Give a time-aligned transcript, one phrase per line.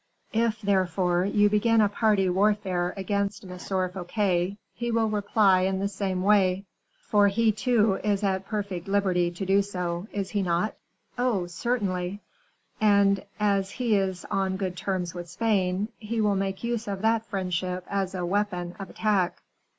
[0.33, 3.55] "If, therefore, you begin a party warfare against M.
[3.59, 6.65] Fouquet, he will reply in the same way;
[7.07, 10.73] for he, too, is at perfect liberty to do so, is he not?"
[11.19, 11.45] "Oh!
[11.45, 12.19] certainly."
[12.81, 17.27] "And as he is on good terms with Spain, he will make use of that
[17.27, 19.37] friendship as a weapon of attack."